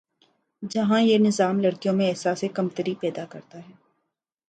[0.63, 3.73] جہاں یہ نظام لڑکیوں میں احساسِ کمتری پیدا کرتا ہے